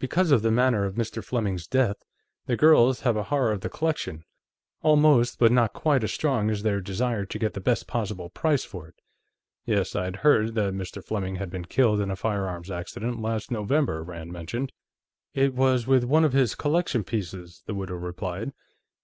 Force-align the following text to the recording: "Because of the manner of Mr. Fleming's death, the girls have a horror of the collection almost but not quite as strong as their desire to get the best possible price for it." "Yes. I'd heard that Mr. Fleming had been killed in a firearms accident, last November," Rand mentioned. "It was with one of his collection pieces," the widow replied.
"Because 0.00 0.32
of 0.32 0.42
the 0.42 0.50
manner 0.50 0.84
of 0.84 0.96
Mr. 0.96 1.22
Fleming's 1.24 1.68
death, 1.68 1.98
the 2.46 2.56
girls 2.56 3.02
have 3.02 3.16
a 3.16 3.22
horror 3.22 3.52
of 3.52 3.60
the 3.60 3.68
collection 3.68 4.24
almost 4.82 5.38
but 5.38 5.52
not 5.52 5.72
quite 5.72 6.02
as 6.02 6.12
strong 6.12 6.50
as 6.50 6.64
their 6.64 6.80
desire 6.80 7.24
to 7.26 7.38
get 7.38 7.52
the 7.54 7.60
best 7.60 7.86
possible 7.86 8.28
price 8.28 8.64
for 8.64 8.88
it." 8.88 8.96
"Yes. 9.66 9.94
I'd 9.94 10.16
heard 10.26 10.56
that 10.56 10.74
Mr. 10.74 11.00
Fleming 11.00 11.36
had 11.36 11.48
been 11.48 11.64
killed 11.64 12.00
in 12.00 12.10
a 12.10 12.16
firearms 12.16 12.72
accident, 12.72 13.22
last 13.22 13.52
November," 13.52 14.02
Rand 14.02 14.32
mentioned. 14.32 14.72
"It 15.32 15.54
was 15.54 15.86
with 15.86 16.02
one 16.02 16.24
of 16.24 16.32
his 16.32 16.56
collection 16.56 17.04
pieces," 17.04 17.62
the 17.66 17.74
widow 17.76 17.94
replied. 17.94 18.52